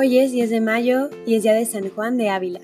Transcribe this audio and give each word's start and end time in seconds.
Hoy 0.00 0.20
es 0.20 0.30
10 0.30 0.50
de 0.50 0.60
mayo 0.60 1.10
y 1.26 1.34
es 1.34 1.42
día 1.42 1.54
de 1.54 1.64
San 1.64 1.90
Juan 1.90 2.18
de 2.18 2.28
Ávila. 2.28 2.60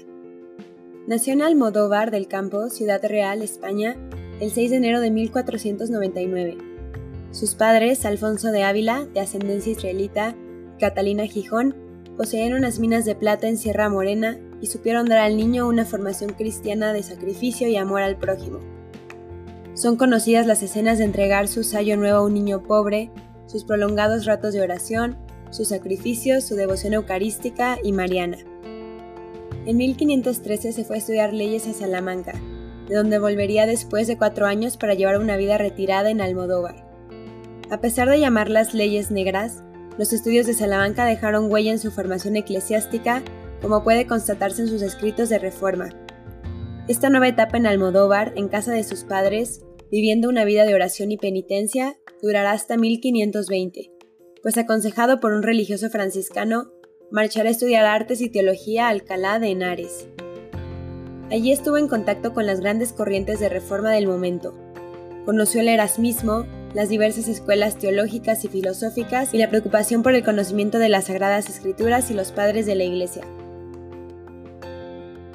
Nació 1.08 1.32
en 1.32 1.42
Almodóvar 1.42 2.12
del 2.12 2.28
Campo, 2.28 2.70
Ciudad 2.70 3.04
Real, 3.04 3.42
España, 3.42 3.96
el 4.38 4.52
6 4.52 4.70
de 4.70 4.76
enero 4.76 5.00
de 5.00 5.10
1499. 5.10 6.58
Sus 7.32 7.56
padres, 7.56 8.04
Alfonso 8.04 8.52
de 8.52 8.62
Ávila, 8.62 9.08
de 9.12 9.18
ascendencia 9.18 9.72
israelita, 9.72 10.36
y 10.76 10.78
Catalina 10.78 11.26
Gijón, 11.26 11.74
poseían 12.16 12.54
unas 12.54 12.78
minas 12.78 13.04
de 13.04 13.16
plata 13.16 13.48
en 13.48 13.58
Sierra 13.58 13.88
Morena 13.88 14.38
y 14.60 14.68
supieron 14.68 15.06
dar 15.06 15.18
al 15.18 15.36
niño 15.36 15.66
una 15.66 15.84
formación 15.84 16.34
cristiana 16.34 16.92
de 16.92 17.02
sacrificio 17.02 17.66
y 17.66 17.76
amor 17.76 18.02
al 18.02 18.16
prójimo. 18.16 18.60
Son 19.74 19.96
conocidas 19.96 20.46
las 20.46 20.62
escenas 20.62 20.98
de 20.98 21.04
entregar 21.04 21.48
su 21.48 21.64
sayo 21.64 21.96
nuevo 21.96 22.18
a 22.18 22.24
un 22.24 22.34
niño 22.34 22.62
pobre, 22.62 23.10
sus 23.46 23.64
prolongados 23.64 24.24
ratos 24.24 24.54
de 24.54 24.62
oración, 24.62 25.16
sus 25.54 25.68
sacrificios, 25.68 26.44
su 26.44 26.56
devoción 26.56 26.94
eucarística 26.94 27.78
y 27.82 27.92
mariana. 27.92 28.38
En 29.66 29.76
1513 29.76 30.72
se 30.72 30.84
fue 30.84 30.96
a 30.96 30.98
estudiar 30.98 31.32
leyes 31.32 31.68
a 31.68 31.72
Salamanca, 31.72 32.32
de 32.88 32.96
donde 32.96 33.20
volvería 33.20 33.64
después 33.64 34.08
de 34.08 34.18
cuatro 34.18 34.46
años 34.46 34.76
para 34.76 34.94
llevar 34.94 35.18
una 35.18 35.36
vida 35.36 35.56
retirada 35.56 36.10
en 36.10 36.20
Almodóvar. 36.20 36.84
A 37.70 37.80
pesar 37.80 38.10
de 38.10 38.18
llamarlas 38.18 38.74
leyes 38.74 39.12
negras, 39.12 39.62
los 39.96 40.12
estudios 40.12 40.46
de 40.46 40.54
Salamanca 40.54 41.04
dejaron 41.06 41.50
huella 41.50 41.70
en 41.70 41.78
su 41.78 41.92
formación 41.92 42.34
eclesiástica, 42.36 43.22
como 43.62 43.84
puede 43.84 44.08
constatarse 44.08 44.62
en 44.62 44.68
sus 44.68 44.82
escritos 44.82 45.28
de 45.28 45.38
reforma. 45.38 45.90
Esta 46.88 47.10
nueva 47.10 47.28
etapa 47.28 47.56
en 47.56 47.66
Almodóvar, 47.66 48.32
en 48.36 48.48
casa 48.48 48.72
de 48.72 48.82
sus 48.82 49.04
padres, 49.04 49.62
viviendo 49.90 50.28
una 50.28 50.44
vida 50.44 50.66
de 50.66 50.74
oración 50.74 51.12
y 51.12 51.16
penitencia, 51.16 51.96
durará 52.20 52.50
hasta 52.50 52.76
1520, 52.76 53.93
pues 54.44 54.58
aconsejado 54.58 55.20
por 55.20 55.32
un 55.32 55.42
religioso 55.42 55.88
franciscano, 55.88 56.70
marchará 57.10 57.48
a 57.48 57.52
estudiar 57.52 57.86
artes 57.86 58.20
y 58.20 58.28
teología 58.28 58.86
a 58.86 58.90
Alcalá 58.90 59.38
de 59.38 59.48
Henares. 59.48 60.06
Allí 61.30 61.50
estuvo 61.50 61.78
en 61.78 61.88
contacto 61.88 62.34
con 62.34 62.44
las 62.44 62.60
grandes 62.60 62.92
corrientes 62.92 63.40
de 63.40 63.48
reforma 63.48 63.90
del 63.90 64.06
momento. 64.06 64.54
Conoció 65.24 65.62
el 65.62 65.68
erasmismo, 65.68 66.44
las 66.74 66.90
diversas 66.90 67.26
escuelas 67.28 67.78
teológicas 67.78 68.44
y 68.44 68.48
filosóficas 68.48 69.32
y 69.32 69.38
la 69.38 69.48
preocupación 69.48 70.02
por 70.02 70.14
el 70.14 70.22
conocimiento 70.22 70.78
de 70.78 70.90
las 70.90 71.06
sagradas 71.06 71.48
escrituras 71.48 72.10
y 72.10 72.14
los 72.14 72.30
padres 72.30 72.66
de 72.66 72.74
la 72.74 72.84
Iglesia. 72.84 73.22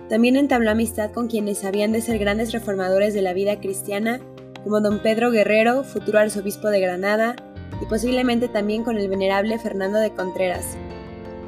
También 0.07 0.35
entabló 0.35 0.69
amistad 0.69 1.09
con 1.11 1.27
quienes 1.27 1.65
habían 1.65 1.93
de 1.93 2.01
ser 2.01 2.19
grandes 2.19 2.51
reformadores 2.51 3.15
de 3.15 3.23
la 3.23 3.33
vida 3.33 3.59
cristiana, 3.59 4.21
como 4.63 4.81
don 4.81 5.01
Pedro 5.01 5.31
Guerrero, 5.31 5.83
futuro 5.83 6.19
arzobispo 6.19 6.69
de 6.69 6.79
Granada, 6.79 7.35
y 7.81 7.85
posiblemente 7.85 8.47
también 8.47 8.83
con 8.83 8.97
el 8.97 9.09
venerable 9.09 9.59
Fernando 9.59 9.99
de 9.99 10.11
Contreras. 10.11 10.77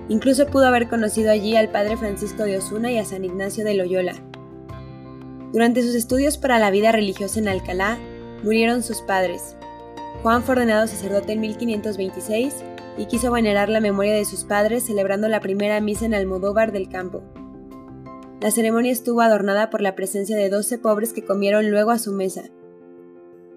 Incluso 0.09 0.47
pudo 0.47 0.67
haber 0.67 0.87
conocido 0.89 1.31
allí 1.31 1.55
al 1.55 1.69
padre 1.69 1.97
Francisco 1.97 2.43
de 2.43 2.57
Osuna 2.57 2.91
y 2.91 2.97
a 2.97 3.05
San 3.05 3.23
Ignacio 3.23 3.63
de 3.63 3.75
Loyola. 3.75 4.15
Durante 5.53 5.81
sus 5.81 5.95
estudios 5.95 6.37
para 6.37 6.59
la 6.59 6.71
vida 6.71 6.91
religiosa 6.91 7.39
en 7.39 7.47
Alcalá, 7.47 7.97
murieron 8.43 8.83
sus 8.83 9.01
padres, 9.01 9.55
Juan 10.21 10.43
fue 10.43 10.53
ordenado 10.53 10.85
sacerdote 10.85 11.33
en 11.33 11.39
1526 11.39 12.63
y 12.97 13.05
quiso 13.07 13.31
venerar 13.31 13.69
la 13.69 13.79
memoria 13.79 14.13
de 14.13 14.25
sus 14.25 14.43
padres 14.43 14.85
celebrando 14.85 15.27
la 15.27 15.39
primera 15.39 15.81
misa 15.81 16.05
en 16.05 16.13
Almodóvar 16.13 16.71
del 16.71 16.89
Campo. 16.89 17.23
La 18.39 18.51
ceremonia 18.51 18.91
estuvo 18.91 19.21
adornada 19.21 19.71
por 19.71 19.81
la 19.81 19.95
presencia 19.95 20.37
de 20.37 20.49
doce 20.49 20.77
pobres 20.77 21.13
que 21.13 21.25
comieron 21.25 21.71
luego 21.71 21.89
a 21.89 21.97
su 21.97 22.11
mesa. 22.11 22.43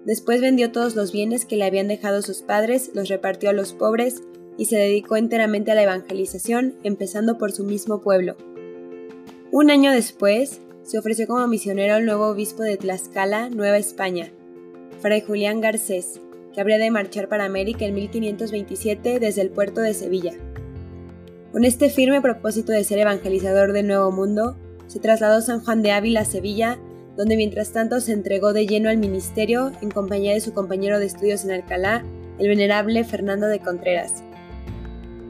Después 0.05 0.39
vendió 0.39 0.71
todos 0.71 0.95
los 0.95 1.11
bienes 1.11 1.45
que 1.45 1.57
le 1.57 1.65
habían 1.65 1.87
dejado 1.87 2.21
sus 2.21 2.43
padres, 2.43 2.91
los 2.93 3.09
repartió 3.09 3.49
a 3.49 3.53
los 3.53 3.73
pobres 3.73 4.21
y 4.57 4.65
se 4.65 4.77
dedicó 4.77 5.17
enteramente 5.17 5.71
a 5.71 5.75
la 5.75 5.83
evangelización, 5.83 6.75
empezando 6.83 7.37
por 7.37 7.51
su 7.51 7.63
mismo 7.63 8.01
pueblo. 8.01 8.37
Un 9.51 9.71
año 9.71 9.91
después, 9.91 10.61
se 10.83 10.99
ofreció 10.99 11.25
como 11.25 11.47
misionero 11.47 11.95
al 11.95 12.05
nuevo 12.05 12.27
obispo 12.27 12.61
de 12.61 12.77
Tlaxcala, 12.77 13.49
Nueva 13.49 13.77
España, 13.77 14.31
Fray 15.01 15.21
Julián 15.21 15.59
Garcés, 15.59 16.21
que 16.53 16.61
habría 16.61 16.77
de 16.77 16.91
marchar 16.91 17.27
para 17.27 17.45
América 17.45 17.85
en 17.85 17.95
1527 17.95 19.19
desde 19.19 19.41
el 19.41 19.49
puerto 19.49 19.81
de 19.81 19.95
Sevilla. 19.95 20.33
Con 21.51 21.65
este 21.65 21.89
firme 21.89 22.21
propósito 22.21 22.71
de 22.71 22.83
ser 22.83 22.99
evangelizador 22.99 23.73
del 23.73 23.87
Nuevo 23.87 24.11
Mundo, 24.11 24.55
se 24.87 24.99
trasladó 24.99 25.41
San 25.41 25.61
Juan 25.61 25.81
de 25.81 25.91
Ávila 25.91 26.21
a 26.21 26.25
Sevilla, 26.25 26.77
donde 27.15 27.37
mientras 27.37 27.71
tanto 27.71 27.99
se 28.01 28.11
entregó 28.11 28.53
de 28.53 28.67
lleno 28.67 28.89
al 28.89 28.97
ministerio 28.97 29.71
en 29.81 29.89
compañía 29.89 30.33
de 30.33 30.41
su 30.41 30.53
compañero 30.53 30.99
de 30.99 31.05
estudios 31.05 31.45
en 31.45 31.51
Alcalá, 31.51 32.03
el 32.39 32.47
venerable 32.47 33.03
Fernando 33.03 33.47
de 33.47 33.59
Contreras. 33.59 34.23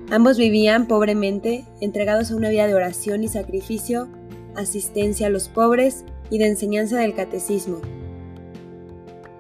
Ambos 0.09 0.38
vivían 0.38 0.88
pobremente, 0.88 1.66
entregados 1.81 2.31
a 2.31 2.35
una 2.35 2.50
vida 2.50 2.68
de 2.68 2.75
oración 2.75 3.23
y 3.23 3.28
sacrificio, 3.28 4.07
asistencia 4.56 5.28
a 5.28 5.31
los 5.31 5.50
pobres 5.50 6.06
y 6.29 6.38
de 6.38 6.47
enseñanza 6.47 7.00
del 7.00 7.13
catecismo. 7.13 7.81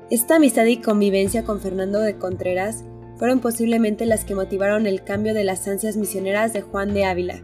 Esta 0.09 0.35
amistad 0.35 0.65
y 0.65 0.77
convivencia 0.77 1.43
con 1.43 1.59
Fernando 1.59 1.99
de 1.99 2.17
Contreras 2.17 2.83
fueron 3.17 3.39
posiblemente 3.39 4.05
las 4.05 4.25
que 4.25 4.35
motivaron 4.35 4.85
el 4.87 5.03
cambio 5.03 5.33
de 5.33 5.43
las 5.43 5.67
ansias 5.67 5.97
misioneras 5.97 6.53
de 6.53 6.61
Juan 6.61 6.93
de 6.93 7.05
Ávila. 7.05 7.41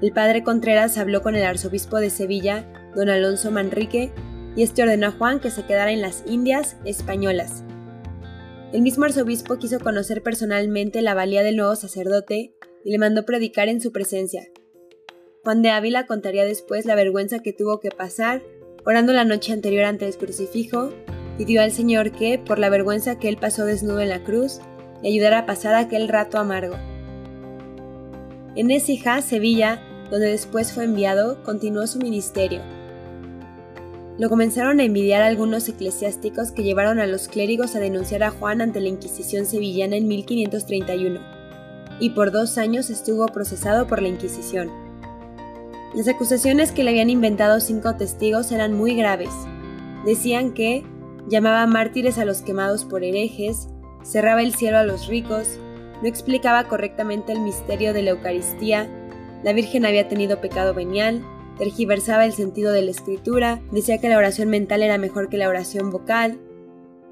El 0.00 0.12
padre 0.12 0.42
Contreras 0.42 0.96
habló 0.96 1.22
con 1.22 1.34
el 1.34 1.44
arzobispo 1.44 1.96
de 1.96 2.10
Sevilla, 2.10 2.64
don 2.94 3.08
Alonso 3.08 3.50
Manrique, 3.50 4.12
y 4.56 4.62
este 4.62 4.82
ordenó 4.82 5.08
a 5.08 5.12
Juan 5.12 5.40
que 5.40 5.50
se 5.50 5.64
quedara 5.64 5.92
en 5.92 6.02
las 6.02 6.24
Indias 6.26 6.76
españolas. 6.84 7.64
El 8.72 8.82
mismo 8.82 9.04
arzobispo 9.04 9.58
quiso 9.58 9.80
conocer 9.80 10.22
personalmente 10.22 11.00
la 11.00 11.14
valía 11.14 11.42
del 11.42 11.56
nuevo 11.56 11.76
sacerdote 11.76 12.54
y 12.84 12.90
le 12.90 12.98
mandó 12.98 13.24
predicar 13.24 13.68
en 13.68 13.80
su 13.80 13.92
presencia. 13.92 14.48
Juan 15.44 15.62
de 15.62 15.70
Ávila 15.70 16.06
contaría 16.06 16.44
después 16.44 16.84
la 16.84 16.94
vergüenza 16.94 17.38
que 17.38 17.52
tuvo 17.52 17.80
que 17.80 17.90
pasar, 17.90 18.42
orando 18.84 19.12
la 19.12 19.24
noche 19.24 19.52
anterior 19.52 19.84
ante 19.84 20.06
el 20.06 20.16
crucifijo 20.16 20.92
pidió 21.38 21.62
al 21.62 21.70
Señor 21.70 22.10
que, 22.10 22.38
por 22.38 22.58
la 22.58 22.68
vergüenza 22.68 23.18
que 23.18 23.28
él 23.28 23.38
pasó 23.38 23.64
desnudo 23.64 24.00
en 24.00 24.08
la 24.08 24.24
cruz, 24.24 24.60
le 25.02 25.08
ayudara 25.08 25.38
a 25.38 25.46
pasar 25.46 25.74
aquel 25.76 26.08
rato 26.08 26.36
amargo. 26.36 26.76
En 28.56 28.72
Écija, 28.72 29.22
Sevilla, 29.22 29.80
donde 30.10 30.26
después 30.26 30.72
fue 30.72 30.84
enviado, 30.84 31.42
continuó 31.44 31.86
su 31.86 32.00
ministerio. 32.00 32.60
Lo 34.18 34.28
comenzaron 34.28 34.80
a 34.80 34.82
envidiar 34.82 35.22
algunos 35.22 35.68
eclesiásticos 35.68 36.50
que 36.50 36.64
llevaron 36.64 36.98
a 36.98 37.06
los 37.06 37.28
clérigos 37.28 37.76
a 37.76 37.78
denunciar 37.78 38.24
a 38.24 38.32
Juan 38.32 38.60
ante 38.60 38.80
la 38.80 38.88
Inquisición 38.88 39.46
sevillana 39.46 39.94
en 39.94 40.08
1531, 40.08 41.20
y 42.00 42.10
por 42.10 42.32
dos 42.32 42.58
años 42.58 42.90
estuvo 42.90 43.26
procesado 43.26 43.86
por 43.86 44.02
la 44.02 44.08
Inquisición. 44.08 44.70
Las 45.94 46.08
acusaciones 46.08 46.72
que 46.72 46.82
le 46.82 46.90
habían 46.90 47.10
inventado 47.10 47.60
cinco 47.60 47.94
testigos 47.94 48.50
eran 48.50 48.74
muy 48.74 48.96
graves. 48.96 49.30
Decían 50.04 50.52
que, 50.52 50.84
llamaba 51.28 51.66
mártires 51.66 52.18
a 52.18 52.24
los 52.24 52.42
quemados 52.42 52.84
por 52.84 53.04
herejes, 53.04 53.68
cerraba 54.02 54.42
el 54.42 54.52
cielo 54.52 54.78
a 54.78 54.84
los 54.84 55.06
ricos, 55.06 55.60
no 56.02 56.08
explicaba 56.08 56.64
correctamente 56.64 57.32
el 57.32 57.40
misterio 57.40 57.92
de 57.92 58.02
la 58.02 58.10
Eucaristía, 58.10 58.88
la 59.44 59.52
Virgen 59.52 59.86
había 59.86 60.08
tenido 60.08 60.40
pecado 60.40 60.74
venial, 60.74 61.22
tergiversaba 61.58 62.24
el 62.24 62.32
sentido 62.32 62.72
de 62.72 62.82
la 62.82 62.90
escritura, 62.90 63.60
decía 63.72 63.98
que 63.98 64.08
la 64.08 64.16
oración 64.16 64.48
mental 64.48 64.82
era 64.82 64.96
mejor 64.96 65.28
que 65.28 65.36
la 65.36 65.48
oración 65.48 65.90
vocal, 65.90 66.38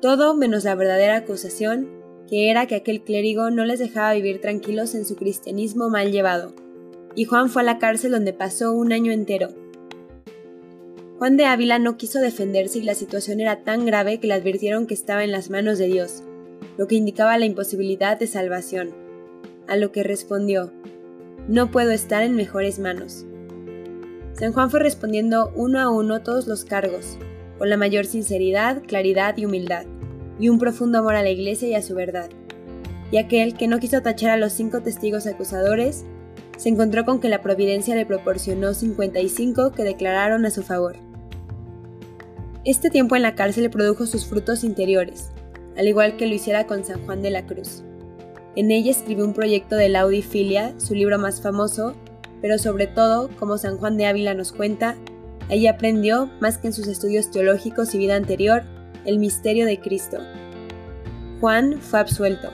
todo 0.01 0.35
menos 0.35 0.65
la 0.65 0.75
verdadera 0.75 1.17
acusación, 1.17 1.89
que 2.29 2.51
era 2.51 2.67
que 2.67 2.77
aquel 2.77 3.03
clérigo 3.03 3.51
no 3.51 3.65
les 3.65 3.79
dejaba 3.79 4.15
vivir 4.15 4.41
tranquilos 4.41 4.95
en 4.95 5.05
su 5.05 5.17
cristianismo 5.17 5.89
mal 5.91 6.13
llevado. 6.13 6.55
Y 7.15 7.25
Juan 7.25 7.51
fue 7.51 7.63
a 7.63 7.65
la 7.65 7.79
cárcel 7.79 8.13
donde 8.13 8.33
pasó 8.33 8.73
un 8.73 8.93
año 8.93 9.13
entero, 9.13 9.51
Juan 11.19 11.39
de 11.39 11.47
Ávila 11.47 11.79
no 11.79 11.97
quiso 11.97 12.21
defenderse 12.21 12.79
y 12.79 12.83
la 12.83 12.95
situación 12.95 13.41
era 13.41 13.65
tan 13.65 13.87
grave 13.87 14.21
que 14.21 14.27
le 14.27 14.35
advirtieron 14.35 14.87
que 14.87 14.93
estaba 14.93 15.25
en 15.25 15.33
las 15.33 15.49
manos 15.49 15.79
de 15.79 15.87
Dios, 15.87 16.23
lo 16.77 16.87
que 16.87 16.95
indicaba 16.95 17.39
la 17.39 17.47
imposibilidad 17.47 18.19
de 18.19 18.27
salvación. 18.27 18.91
A 19.67 19.77
lo 19.77 19.93
que 19.93 20.03
respondió, 20.03 20.73
no 21.49 21.71
puedo 21.71 21.91
estar 21.91 22.23
en 22.23 22.37
mejores 22.37 22.79
manos. 22.79 23.25
San 24.39 24.53
Juan 24.53 24.71
fue 24.71 24.81
respondiendo 24.81 25.51
uno 25.55 25.81
a 25.81 25.89
uno 25.89 26.21
todos 26.21 26.47
los 26.47 26.67
cargos, 26.67 27.17
con 27.57 27.71
la 27.71 27.79
mayor 27.79 28.05
sinceridad, 28.05 28.83
claridad 28.83 29.35
y 29.39 29.47
humildad, 29.47 29.87
y 30.39 30.51
un 30.51 30.59
profundo 30.59 30.99
amor 30.99 31.15
a 31.15 31.23
la 31.23 31.31
Iglesia 31.31 31.69
y 31.69 31.75
a 31.75 31.81
su 31.81 31.95
verdad. 31.95 32.29
Y 33.11 33.17
aquel 33.17 33.55
que 33.55 33.67
no 33.67 33.79
quiso 33.79 34.03
tachar 34.03 34.31
a 34.31 34.37
los 34.37 34.53
cinco 34.53 34.83
testigos 34.83 35.27
acusadores, 35.27 36.05
se 36.59 36.69
encontró 36.69 37.07
con 37.07 37.19
que 37.19 37.31
la 37.31 37.41
providencia 37.41 37.95
le 37.95 38.05
proporcionó 38.05 38.75
55 38.75 39.73
que 39.73 39.85
declararon 39.85 40.45
a 40.45 40.51
su 40.51 40.63
favor. 40.63 40.97
Este 42.67 42.91
tiempo 42.91 43.17
en 43.17 43.23
la 43.23 43.37
cárcel 43.37 43.71
produjo 43.71 44.05
sus 44.05 44.27
frutos 44.27 44.65
interiores, 44.65 45.31
al 45.79 45.89
igual 45.89 46.19
que 46.19 46.27
lo 46.27 46.35
hiciera 46.35 46.67
con 46.67 46.85
San 46.85 47.03
Juan 47.07 47.23
de 47.23 47.31
la 47.31 47.47
Cruz. 47.47 47.85
En 48.55 48.71
ella 48.71 48.91
escribió 48.91 49.25
un 49.25 49.33
proyecto 49.33 49.77
de 49.77 49.89
Laudifilia, 49.89 50.79
su 50.79 50.95
libro 50.95 51.19
más 51.19 51.41
famoso, 51.41 51.95
pero 52.41 52.59
sobre 52.59 52.87
todo, 52.87 53.31
como 53.39 53.59
San 53.59 53.79
Juan 53.79 53.97
de 53.97 54.07
Ávila 54.07 54.35
nos 54.35 54.53
cuenta, 54.53 54.97
allí 55.49 55.67
aprendió, 55.67 56.31
más 56.41 56.59
que 56.59 56.69
en 56.69 56.73
sus 56.73 56.87
estudios 56.87 57.31
teológicos 57.31 57.95
y 57.95 57.99
vida 57.99 58.17
anterior, 58.17 58.63
el 59.05 59.19
misterio 59.19 59.67
de 59.67 59.81
Cristo. 59.81 60.19
Juan 61.41 61.81
fue 61.81 62.01
absuelto, 62.01 62.51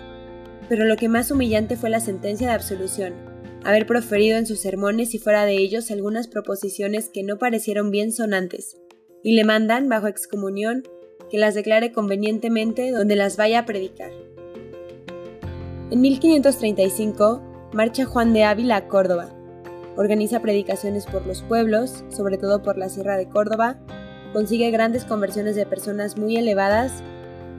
pero 0.69 0.85
lo 0.85 0.97
que 0.97 1.09
más 1.09 1.31
humillante 1.31 1.77
fue 1.77 1.91
la 1.91 2.01
sentencia 2.01 2.49
de 2.49 2.55
absolución, 2.55 3.15
haber 3.65 3.87
proferido 3.87 4.39
en 4.39 4.47
sus 4.47 4.61
sermones 4.61 5.15
y 5.15 5.19
fuera 5.19 5.45
de 5.45 5.55
ellos 5.55 5.91
algunas 5.91 6.29
proposiciones 6.29 7.09
que 7.09 7.23
no 7.23 7.39
parecieron 7.39 7.91
bien 7.91 8.13
sonantes, 8.13 8.77
y 9.23 9.35
le 9.35 9.45
mandan, 9.45 9.89
bajo 9.89 10.09
excomunión, 10.09 10.83
que 11.31 11.39
las 11.39 11.55
declare 11.55 11.93
convenientemente 11.93 12.91
donde 12.91 13.17
las 13.17 13.37
vaya 13.37 13.61
a 13.61 13.65
predicar. 13.65 14.11
En 15.91 16.01
1535 16.01 17.71
marcha 17.73 18.05
Juan 18.05 18.33
de 18.33 18.45
Ávila 18.45 18.77
a 18.77 18.89
Córdoba. 18.89 19.35
Organiza 19.97 20.41
predicaciones 20.41 21.07
por 21.07 21.27
los 21.27 21.43
pueblos, 21.43 22.05
sobre 22.09 22.39
todo 22.39 22.63
por 22.63 22.79
la 22.79 22.89
Sierra 22.89 23.17
de 23.17 23.29
Córdoba, 23.29 23.77
consigue 24.33 24.71
grandes 24.71 25.05
conversiones 25.05 25.57
de 25.57 25.67
personas 25.67 26.17
muy 26.17 26.37
elevadas 26.37 27.03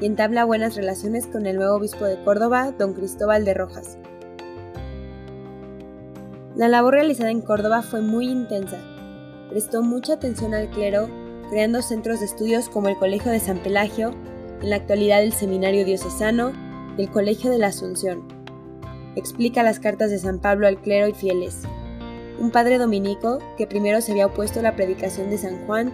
y 0.01 0.05
entabla 0.07 0.43
buenas 0.43 0.75
relaciones 0.75 1.27
con 1.27 1.45
el 1.45 1.57
nuevo 1.57 1.75
obispo 1.75 2.05
de 2.05 2.21
Córdoba, 2.23 2.73
don 2.77 2.93
Cristóbal 2.93 3.45
de 3.45 3.53
Rojas. 3.53 3.97
La 6.55 6.67
labor 6.67 6.95
realizada 6.95 7.31
en 7.31 7.41
Córdoba 7.41 7.81
fue 7.81 8.01
muy 8.01 8.29
intensa. 8.29 8.77
Prestó 9.49 9.83
mucha 9.83 10.13
atención 10.13 10.53
al 10.53 10.69
clero, 10.69 11.09
creando 11.49 11.81
centros 11.81 12.19
de 12.19 12.25
estudios 12.25 12.69
como 12.69 12.89
el 12.89 12.97
Colegio 12.97 13.31
de 13.31 13.39
San 13.39 13.59
Pelagio, 13.59 14.11
en 14.61 14.69
la 14.69 14.77
actualidad 14.77 15.23
el 15.23 15.33
Seminario 15.33 15.85
Diocesano 15.85 16.51
y 16.97 17.03
el 17.03 17.11
Colegio 17.11 17.51
de 17.51 17.59
la 17.59 17.67
Asunción. 17.67 18.27
Explica 19.15 19.61
las 19.61 19.79
cartas 19.79 20.09
de 20.09 20.17
San 20.17 20.39
Pablo 20.39 20.67
al 20.67 20.81
clero 20.81 21.07
y 21.07 21.13
fieles. 21.13 21.63
Un 22.39 22.51
padre 22.51 22.77
dominico, 22.77 23.39
que 23.57 23.67
primero 23.67 24.01
se 24.01 24.11
había 24.11 24.27
opuesto 24.27 24.59
a 24.59 24.63
la 24.63 24.75
predicación 24.75 25.29
de 25.29 25.37
San 25.37 25.65
Juan, 25.65 25.93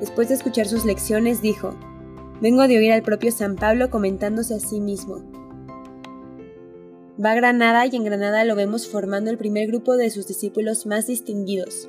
después 0.00 0.28
de 0.28 0.34
escuchar 0.34 0.66
sus 0.66 0.84
lecciones, 0.84 1.42
dijo, 1.42 1.74
Vengo 2.40 2.66
de 2.66 2.78
oír 2.78 2.92
al 2.92 3.02
propio 3.02 3.30
San 3.30 3.56
Pablo 3.56 3.90
comentándose 3.90 4.54
a 4.54 4.60
sí 4.60 4.80
mismo. 4.80 5.22
Va 7.24 7.32
a 7.32 7.34
Granada 7.34 7.86
y 7.86 7.94
en 7.94 8.04
Granada 8.04 8.44
lo 8.44 8.56
vemos 8.56 8.88
formando 8.88 9.30
el 9.30 9.38
primer 9.38 9.68
grupo 9.68 9.96
de 9.96 10.10
sus 10.10 10.26
discípulos 10.26 10.86
más 10.86 11.06
distinguidos. 11.06 11.88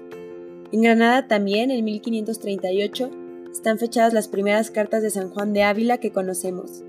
En 0.72 0.82
Granada 0.82 1.28
también, 1.28 1.72
en 1.72 1.84
1538, 1.86 3.10
están 3.52 3.80
fechadas 3.80 4.14
las 4.14 4.28
primeras 4.28 4.70
cartas 4.70 5.02
de 5.02 5.10
San 5.10 5.30
Juan 5.30 5.54
de 5.54 5.64
Ávila 5.64 5.98
que 5.98 6.12
conocemos. 6.12 6.84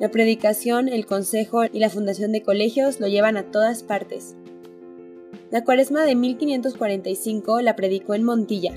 La 0.00 0.10
predicación, 0.10 0.88
el 0.88 1.06
consejo 1.06 1.64
y 1.64 1.78
la 1.78 1.88
fundación 1.88 2.32
de 2.32 2.42
colegios 2.42 3.00
lo 3.00 3.08
llevan 3.08 3.36
a 3.36 3.50
todas 3.50 3.82
partes. 3.82 4.36
La 5.50 5.62
cuaresma 5.62 6.04
de 6.04 6.16
1545 6.16 7.60
la 7.60 7.76
predicó 7.76 8.14
en 8.14 8.24
Montilla. 8.24 8.72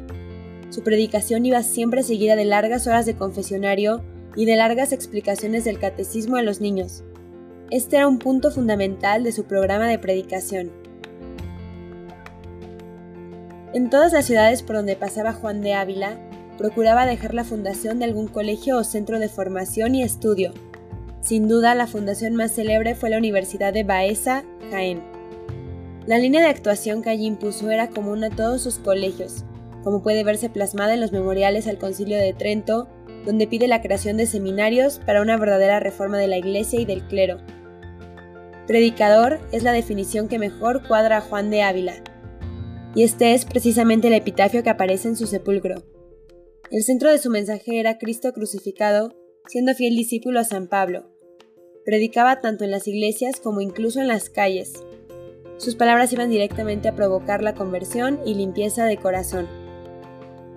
Su 0.69 0.83
predicación 0.83 1.43
iba 1.47 1.63
siempre 1.63 2.03
seguida 2.03 2.35
de 2.35 2.45
largas 2.45 2.85
horas 2.85 3.07
de 3.07 3.15
confesionario 3.15 4.03
y 4.35 4.45
de 4.45 4.55
largas 4.55 4.91
explicaciones 4.91 5.63
del 5.63 5.79
catecismo 5.79 6.35
a 6.35 6.43
los 6.43 6.61
niños. 6.61 7.03
Este 7.71 7.95
era 7.95 8.07
un 8.07 8.19
punto 8.19 8.51
fundamental 8.51 9.23
de 9.23 9.31
su 9.31 9.45
programa 9.45 9.87
de 9.87 9.97
predicación. 9.97 10.71
En 13.73 13.89
todas 13.89 14.13
las 14.13 14.25
ciudades 14.25 14.61
por 14.61 14.75
donde 14.75 14.95
pasaba 14.95 15.33
Juan 15.33 15.61
de 15.61 15.73
Ávila, 15.73 16.19
procuraba 16.59 17.07
dejar 17.07 17.33
la 17.33 17.43
fundación 17.43 17.97
de 17.97 18.05
algún 18.05 18.27
colegio 18.27 18.77
o 18.77 18.83
centro 18.83 19.17
de 19.17 19.29
formación 19.29 19.95
y 19.95 20.03
estudio. 20.03 20.53
Sin 21.21 21.47
duda, 21.47 21.73
la 21.73 21.87
fundación 21.87 22.35
más 22.35 22.51
célebre 22.51 22.93
fue 22.93 23.09
la 23.09 23.17
Universidad 23.17 23.73
de 23.73 23.83
Baeza, 23.83 24.43
Jaén. 24.69 25.18
La 26.05 26.17
línea 26.17 26.41
de 26.41 26.47
actuación 26.47 27.01
que 27.01 27.09
allí 27.09 27.25
impuso 27.25 27.69
era 27.69 27.89
común 27.89 28.23
a 28.23 28.29
todos 28.29 28.61
sus 28.61 28.79
colegios, 28.79 29.45
como 29.83 30.01
puede 30.01 30.23
verse 30.23 30.49
plasmada 30.49 30.93
en 30.93 31.01
los 31.01 31.11
memoriales 31.11 31.67
al 31.67 31.77
Concilio 31.77 32.17
de 32.17 32.33
Trento, 32.33 32.87
donde 33.25 33.47
pide 33.47 33.67
la 33.67 33.81
creación 33.81 34.17
de 34.17 34.25
seminarios 34.25 34.99
para 35.05 35.21
una 35.21 35.37
verdadera 35.37 35.79
reforma 35.79 36.17
de 36.17 36.27
la 36.27 36.37
Iglesia 36.37 36.79
y 36.79 36.85
del 36.85 37.03
clero, 37.07 37.37
Predicador 38.69 39.39
es 39.51 39.63
la 39.63 39.71
definición 39.71 40.27
que 40.27 40.37
mejor 40.37 40.87
cuadra 40.87 41.17
a 41.17 41.21
Juan 41.21 41.49
de 41.49 41.63
Ávila, 41.63 42.03
y 42.93 43.01
este 43.01 43.33
es 43.33 43.43
precisamente 43.43 44.09
el 44.09 44.13
epitafio 44.13 44.61
que 44.61 44.69
aparece 44.69 45.07
en 45.07 45.15
su 45.15 45.25
sepulcro. 45.25 45.81
El 46.69 46.83
centro 46.83 47.09
de 47.09 47.17
su 47.17 47.31
mensaje 47.31 47.79
era 47.79 47.97
Cristo 47.97 48.31
crucificado, 48.31 49.15
siendo 49.47 49.73
fiel 49.73 49.95
discípulo 49.95 50.39
a 50.39 50.43
San 50.43 50.67
Pablo. 50.67 51.09
Predicaba 51.83 52.41
tanto 52.41 52.63
en 52.63 52.69
las 52.69 52.87
iglesias 52.87 53.39
como 53.39 53.59
incluso 53.59 54.01
en 54.01 54.07
las 54.07 54.29
calles. 54.29 54.73
Sus 55.59 55.75
palabras 55.75 56.13
iban 56.13 56.29
directamente 56.29 56.87
a 56.87 56.95
provocar 56.95 57.43
la 57.43 57.53
conversión 57.53 58.21
y 58.25 58.33
limpieza 58.33 58.85
de 58.85 58.95
corazón. 58.95 59.45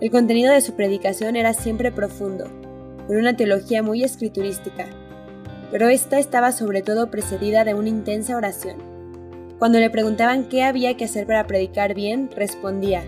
El 0.01 0.13
contenido 0.13 0.53
de 0.53 0.61
su 0.61 0.75
predicación 0.75 1.35
era 1.35 1.55
siempre 1.55 1.91
profundo, 1.91 2.45
con 3.09 3.17
una 3.17 3.37
teología 3.37 3.83
muy 3.83 4.05
escriturística, 4.05 4.87
pero 5.73 5.89
esta 5.89 6.21
estaba 6.21 6.53
sobre 6.53 6.83
todo 6.83 7.11
precedida 7.11 7.65
de 7.65 7.75
una 7.75 7.89
intensa 7.89 8.37
oración. 8.37 8.77
Cuando 9.59 9.81
le 9.81 9.91
preguntaban 9.91 10.49
qué 10.49 10.63
había 10.63 10.97
que 10.97 11.07
hacer 11.07 11.27
para 11.27 11.49
predicar 11.49 11.95
bien, 11.95 12.31
respondía, 12.37 13.03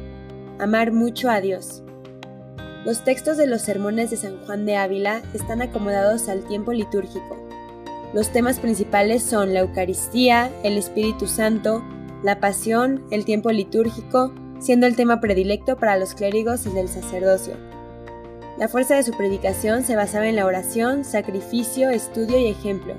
amar 0.58 0.90
mucho 0.90 1.31
a 1.31 1.40
Dios. 1.40 1.85
Los 2.85 3.05
textos 3.05 3.37
de 3.37 3.47
los 3.47 3.62
sermones 3.62 4.11
de 4.11 4.17
San 4.17 4.44
Juan 4.44 4.67
de 4.67 4.75
Ávila 4.76 5.23
están 5.32 5.62
acomodados 5.62 6.29
al 6.29 6.44
tiempo 6.44 6.73
litúrgico. 6.73 7.38
Los 8.14 8.31
temas 8.31 8.61
principales 8.61 9.25
son 9.25 9.55
la 9.55 9.61
Eucaristía, 9.61 10.49
el 10.62 10.78
Espíritu 10.78 11.26
Santo, 11.26 11.82
la 12.22 12.38
Pasión, 12.38 13.05
el 13.11 13.25
tiempo 13.25 13.50
litúrgico, 13.50 14.32
siendo 14.61 14.87
el 14.87 14.94
tema 14.94 15.20
predilecto 15.20 15.76
para 15.76 15.96
los 15.99 16.14
clérigos 16.14 16.64
y 16.64 16.70
del 16.70 16.87
sacerdocio. 16.87 17.55
La 18.56 18.69
fuerza 18.69 18.94
de 18.94 19.02
su 19.02 19.16
predicación 19.16 19.82
se 19.82 19.96
basaba 19.96 20.28
en 20.28 20.37
la 20.37 20.46
oración, 20.46 21.05
sacrificio, 21.05 21.90
estudio 21.90 22.38
y 22.38 22.46
ejemplo. 22.46 22.94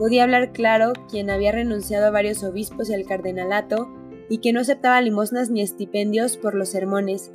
Podía 0.00 0.24
hablar 0.24 0.50
claro 0.50 0.94
quien 1.08 1.30
había 1.30 1.52
renunciado 1.52 2.06
a 2.06 2.10
varios 2.10 2.42
obispos 2.42 2.90
y 2.90 2.94
al 2.94 3.06
cardenalato, 3.06 3.88
y 4.28 4.38
que 4.38 4.52
no 4.52 4.62
aceptaba 4.62 5.00
limosnas 5.00 5.48
ni 5.48 5.62
estipendios 5.62 6.38
por 6.38 6.56
los 6.56 6.70
sermones, 6.70 7.30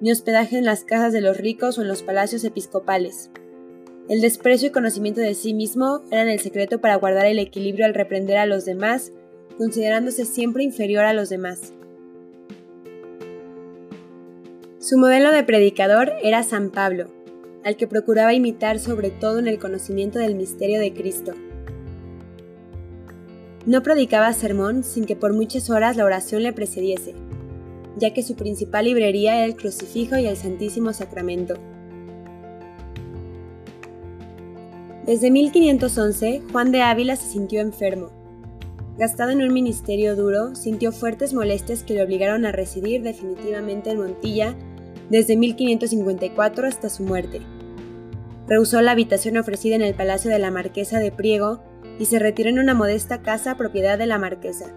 ni 0.00 0.12
hospedaje 0.12 0.56
en 0.56 0.66
las 0.66 0.84
casas 0.84 1.12
de 1.12 1.20
los 1.20 1.36
ricos 1.36 1.78
o 1.78 1.82
en 1.82 1.88
los 1.88 2.04
palacios 2.04 2.44
episcopales. 2.44 3.32
El 4.06 4.20
desprecio 4.20 4.68
y 4.68 4.70
conocimiento 4.70 5.22
de 5.22 5.34
sí 5.34 5.54
mismo 5.54 6.02
eran 6.10 6.28
el 6.28 6.38
secreto 6.38 6.78
para 6.78 6.96
guardar 6.96 7.24
el 7.24 7.38
equilibrio 7.38 7.86
al 7.86 7.94
reprender 7.94 8.36
a 8.36 8.44
los 8.44 8.66
demás, 8.66 9.12
considerándose 9.56 10.26
siempre 10.26 10.62
inferior 10.62 11.06
a 11.06 11.14
los 11.14 11.30
demás. 11.30 11.72
Su 14.78 14.98
modelo 14.98 15.32
de 15.32 15.42
predicador 15.42 16.12
era 16.22 16.42
San 16.42 16.70
Pablo, 16.70 17.06
al 17.64 17.76
que 17.76 17.86
procuraba 17.86 18.34
imitar 18.34 18.78
sobre 18.78 19.08
todo 19.08 19.38
en 19.38 19.48
el 19.48 19.58
conocimiento 19.58 20.18
del 20.18 20.34
misterio 20.34 20.80
de 20.80 20.92
Cristo. 20.92 21.32
No 23.64 23.82
predicaba 23.82 24.30
sermón 24.34 24.84
sin 24.84 25.06
que 25.06 25.16
por 25.16 25.32
muchas 25.32 25.70
horas 25.70 25.96
la 25.96 26.04
oración 26.04 26.42
le 26.42 26.52
precediese, 26.52 27.14
ya 27.96 28.12
que 28.12 28.22
su 28.22 28.36
principal 28.36 28.84
librería 28.84 29.36
era 29.36 29.46
el 29.46 29.56
crucifijo 29.56 30.18
y 30.18 30.26
el 30.26 30.36
Santísimo 30.36 30.92
Sacramento. 30.92 31.54
Desde 35.06 35.30
1511, 35.30 36.40
Juan 36.50 36.72
de 36.72 36.80
Ávila 36.80 37.16
se 37.16 37.28
sintió 37.28 37.60
enfermo. 37.60 38.08
Gastado 38.96 39.32
en 39.32 39.42
un 39.42 39.52
ministerio 39.52 40.16
duro, 40.16 40.54
sintió 40.54 40.92
fuertes 40.92 41.34
molestias 41.34 41.82
que 41.82 41.92
le 41.92 42.02
obligaron 42.02 42.46
a 42.46 42.52
residir 42.52 43.02
definitivamente 43.02 43.90
en 43.90 43.98
Montilla 43.98 44.54
desde 45.10 45.36
1554 45.36 46.66
hasta 46.66 46.88
su 46.88 47.02
muerte. 47.02 47.42
Rehusó 48.46 48.80
la 48.80 48.92
habitación 48.92 49.36
ofrecida 49.36 49.74
en 49.74 49.82
el 49.82 49.94
palacio 49.94 50.30
de 50.30 50.38
la 50.38 50.50
marquesa 50.50 50.98
de 51.00 51.12
Priego 51.12 51.60
y 51.98 52.06
se 52.06 52.18
retiró 52.18 52.48
en 52.48 52.58
una 52.58 52.72
modesta 52.72 53.20
casa 53.20 53.58
propiedad 53.58 53.98
de 53.98 54.06
la 54.06 54.16
marquesa. 54.16 54.72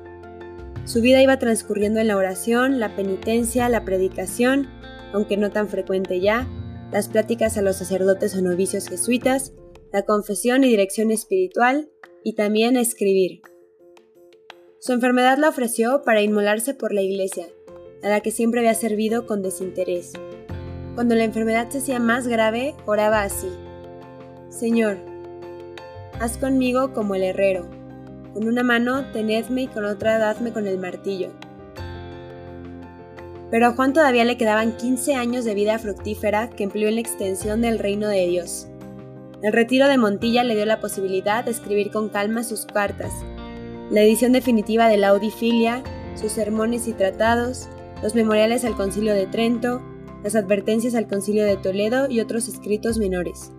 Su 0.84 1.00
vida 1.00 1.22
iba 1.22 1.40
transcurriendo 1.40 2.02
en 2.02 2.08
la 2.08 2.18
oración, 2.18 2.82
la 2.82 2.98
penitencia, 2.98 3.70
la 3.70 3.86
predicación, 3.86 4.68
aunque 5.14 5.38
no 5.38 5.52
tan 5.52 5.70
frecuente 5.70 6.20
ya, 6.20 6.48
las 6.92 7.08
pláticas 7.08 7.58
a 7.58 7.62
los 7.62 7.78
sacerdotes 7.78 8.36
o 8.36 8.42
novicios 8.42 8.90
jesuitas, 8.90 9.54
la 9.98 10.06
confesión 10.06 10.64
y 10.64 10.68
dirección 10.68 11.10
espiritual, 11.10 11.90
y 12.24 12.34
también 12.34 12.78
escribir. 12.78 13.42
Su 14.78 14.94
enfermedad 14.94 15.40
la 15.40 15.50
ofreció 15.50 16.04
para 16.04 16.22
inmolarse 16.22 16.76
por 16.76 16.94
la 16.94 17.02
iglesia, 17.02 17.48
a 18.04 18.10
la 18.10 18.20
que 18.20 18.30
siempre 18.30 18.60
había 18.60 18.76
servido 18.76 19.26
con 19.26 19.42
desinterés. 19.42 20.14
Cuando 20.94 21.16
la 21.16 21.24
enfermedad 21.24 21.68
se 21.72 21.80
hacía 21.80 21.98
más 21.98 22.28
grave, 22.28 22.76
oraba 22.86 23.24
así. 23.24 23.50
Señor, 24.50 25.00
haz 26.20 26.38
conmigo 26.38 26.94
como 26.94 27.16
el 27.16 27.24
herrero. 27.24 27.68
Con 28.36 28.48
una 28.48 28.62
mano 28.62 29.12
tenedme 29.12 29.64
y 29.64 29.68
con 29.68 29.84
otra 29.84 30.20
dadme 30.20 30.54
con 30.54 30.68
el 30.68 30.78
martillo. 30.78 31.32
Pero 33.50 33.66
a 33.66 33.72
Juan 33.72 33.94
todavía 33.94 34.26
le 34.26 34.38
quedaban 34.38 34.78
15 34.78 35.16
años 35.16 35.44
de 35.44 35.56
vida 35.56 35.80
fructífera 35.80 36.52
que 36.52 36.66
empleó 36.66 36.88
en 36.88 36.96
la 36.96 37.02
extensión 37.02 37.62
del 37.62 37.80
reino 37.80 38.08
de 38.10 38.28
Dios. 38.28 38.68
El 39.44 39.54
retiro 39.54 39.88
de 39.88 40.00
Montilla 40.00 40.44
le 40.44 40.56
dio 40.56 40.66
la 40.66 40.80
posibilidad 40.80 41.46
de 41.46 41.52
escribir 41.52 41.92
con 41.92 42.10
calma 42.10 42.44
sus 42.44 42.66
cartas, 42.66 43.14
la 43.92 44.02
edición 44.02 44.32
definitiva 44.32 44.88
de 44.88 44.98
la 44.98 45.10
Audifilia, 45.10 45.84
sus 46.16 46.32
sermones 46.32 46.88
y 46.88 46.94
tratados, 46.94 47.70
los 48.02 48.16
memoriales 48.16 48.66
al 48.66 48.76
Concilio 48.76 49.14
de 49.14 49.28
Trento, 49.28 49.80
las 50.24 50.36
advertencias 50.36 50.96
al 50.96 51.08
Concilio 51.08 51.46
de 51.46 51.56
Toledo 51.56 52.10
y 52.10 52.20
otros 52.20 52.48
escritos 52.48 52.98
menores. 52.98 53.52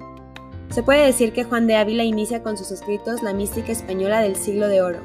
Se 0.70 0.82
puede 0.82 1.06
decir 1.06 1.32
que 1.32 1.44
Juan 1.44 1.68
de 1.68 1.76
Ávila 1.76 2.02
inicia 2.02 2.42
con 2.42 2.58
sus 2.58 2.73
escritos 2.73 3.23
la 3.23 3.32
mística 3.32 3.70
española 3.70 4.20
del 4.20 4.35
siglo 4.35 4.66
de 4.66 4.82
oro. 4.82 4.99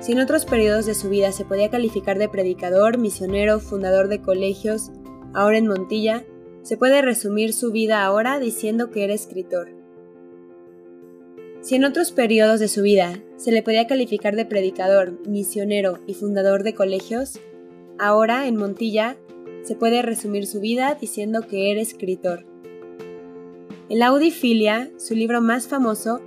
Si 0.00 0.12
en 0.12 0.20
otros 0.20 0.46
periodos 0.46 0.86
de 0.86 0.94
su 0.94 1.10
vida 1.10 1.32
se 1.32 1.44
podía 1.44 1.70
calificar 1.70 2.18
de 2.18 2.30
predicador, 2.30 2.96
misionero, 2.96 3.60
fundador 3.60 4.08
de 4.08 4.22
colegios, 4.22 4.90
ahora 5.34 5.58
en 5.58 5.68
Montilla, 5.68 6.24
se 6.62 6.78
puede 6.78 7.02
resumir 7.02 7.52
su 7.52 7.72
vida 7.72 8.04
ahora 8.04 8.40
diciendo 8.40 8.90
que 8.90 9.04
era 9.04 9.12
escritor. 9.12 9.81
Si 11.62 11.76
en 11.76 11.84
otros 11.84 12.10
periodos 12.10 12.58
de 12.58 12.66
su 12.66 12.82
vida 12.82 13.22
se 13.36 13.52
le 13.52 13.62
podía 13.62 13.86
calificar 13.86 14.34
de 14.34 14.44
predicador, 14.44 15.20
misionero 15.28 16.00
y 16.08 16.14
fundador 16.14 16.64
de 16.64 16.74
colegios, 16.74 17.38
ahora 18.00 18.48
en 18.48 18.56
Montilla 18.56 19.16
se 19.62 19.76
puede 19.76 20.02
resumir 20.02 20.46
su 20.48 20.58
vida 20.58 20.98
diciendo 21.00 21.42
que 21.48 21.70
era 21.70 21.80
escritor. 21.80 22.44
En 23.88 24.00
la 24.00 24.08
Audifilia, 24.08 24.90
su 24.98 25.14
libro 25.14 25.40
más 25.40 25.68
famoso, 25.68 26.20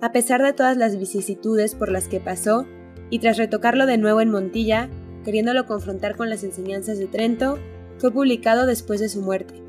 a 0.00 0.10
pesar 0.10 0.42
de 0.42 0.54
todas 0.54 0.78
las 0.78 0.98
vicisitudes 0.98 1.74
por 1.74 1.92
las 1.92 2.08
que 2.08 2.20
pasó, 2.20 2.64
y 3.10 3.18
tras 3.18 3.36
retocarlo 3.36 3.84
de 3.84 3.98
nuevo 3.98 4.22
en 4.22 4.30
Montilla, 4.30 4.88
queriéndolo 5.22 5.66
confrontar 5.66 6.16
con 6.16 6.30
las 6.30 6.44
enseñanzas 6.44 6.98
de 6.98 7.08
Trento, 7.08 7.58
fue 7.98 8.10
publicado 8.10 8.64
después 8.64 9.00
de 9.00 9.10
su 9.10 9.20
muerte. 9.20 9.67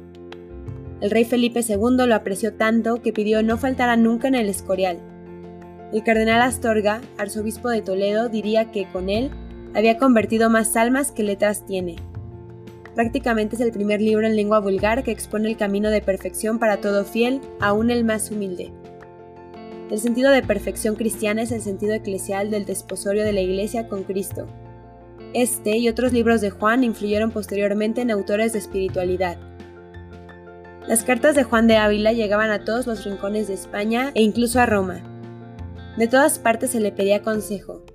El 1.02 1.12
rey 1.12 1.24
Felipe 1.24 1.62
II 1.62 2.06
lo 2.08 2.16
apreció 2.16 2.54
tanto 2.54 3.02
que 3.02 3.14
pidió 3.14 3.42
no 3.42 3.58
faltara 3.58 3.96
nunca 3.96 4.28
en 4.28 4.36
el 4.36 4.50
Escorial. 4.50 5.00
El 5.94 6.04
cardenal 6.04 6.42
Astorga, 6.42 7.02
arzobispo 7.18 7.70
de 7.70 7.82
Toledo, 7.82 8.30
diría 8.30 8.72
que 8.72 8.88
con 8.92 9.10
él 9.10 9.32
había 9.74 9.98
convertido 9.98 10.50
más 10.50 10.76
almas 10.76 11.12
que 11.12 11.24
letras 11.24 11.66
tiene. 11.66 11.96
Prácticamente 12.96 13.56
es 13.56 13.62
el 13.62 13.72
primer 13.72 14.02
libro 14.02 14.28
en 14.28 14.36
lengua 14.36 14.60
vulgar 14.60 15.04
que 15.04 15.12
expone 15.12 15.50
el 15.50 15.58
camino 15.58 15.90
de 15.90 16.02
perfección 16.02 16.60
para 16.60 16.82
todo 16.82 17.06
fiel, 17.06 17.40
aún 17.62 17.92
el 17.92 18.04
más 18.04 18.30
humilde. 18.30 18.74
El 19.90 20.00
sentido 20.00 20.32
de 20.32 20.44
perfección 20.44 20.96
cristiana 20.96 21.42
es 21.42 21.52
el 21.52 21.62
sentido 21.62 21.94
eclesial 21.94 22.52
del 22.52 22.66
desposorio 22.66 23.24
de 23.24 23.34
la 23.34 23.42
Iglesia 23.42 23.88
con 23.88 24.04
Cristo. 24.04 24.48
Este 25.34 25.78
y 25.78 25.88
otros 25.88 26.14
libros 26.14 26.42
de 26.42 26.50
Juan 26.50 26.84
influyeron 26.84 27.32
posteriormente 27.32 28.02
en 28.02 28.12
autores 28.12 28.54
de 28.54 28.60
espiritualidad. 28.60 29.38
Las 30.90 31.04
cartas 31.04 31.36
de 31.36 31.44
Juan 31.44 31.68
de 31.68 31.78
Ávila 31.78 32.14
llegaban 32.14 32.50
a 32.50 32.66
todos 32.66 32.88
los 32.88 33.06
rincones 33.06 33.48
de 33.48 33.54
España 33.54 34.12
e 34.16 34.24
incluso 34.24 34.60
a 34.60 34.66
Roma. 34.66 35.04
De 36.00 36.08
todas 36.08 36.40
partes 36.40 36.72
se 36.72 36.80
le 36.80 36.92
pedía 36.92 37.22
consejo. 37.22 37.86